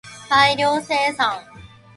[0.27, 1.43] 大量生産